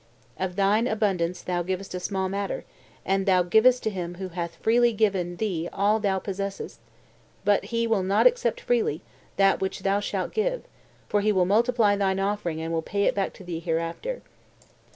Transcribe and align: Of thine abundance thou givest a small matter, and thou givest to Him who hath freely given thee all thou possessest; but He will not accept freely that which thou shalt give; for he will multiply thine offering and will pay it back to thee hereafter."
Of 0.39 0.55
thine 0.55 0.87
abundance 0.87 1.43
thou 1.43 1.61
givest 1.61 1.93
a 1.93 1.99
small 1.99 2.27
matter, 2.27 2.65
and 3.05 3.27
thou 3.27 3.43
givest 3.43 3.83
to 3.83 3.91
Him 3.91 4.15
who 4.15 4.29
hath 4.29 4.55
freely 4.55 4.93
given 4.93 5.35
thee 5.35 5.69
all 5.71 5.99
thou 5.99 6.17
possessest; 6.17 6.79
but 7.45 7.65
He 7.65 7.85
will 7.85 8.01
not 8.01 8.25
accept 8.25 8.61
freely 8.61 9.03
that 9.37 9.61
which 9.61 9.81
thou 9.81 9.99
shalt 9.99 10.33
give; 10.33 10.63
for 11.07 11.21
he 11.21 11.31
will 11.31 11.45
multiply 11.45 11.95
thine 11.95 12.19
offering 12.19 12.59
and 12.59 12.73
will 12.73 12.81
pay 12.81 13.03
it 13.03 13.13
back 13.13 13.31
to 13.33 13.43
thee 13.43 13.59
hereafter." 13.59 14.23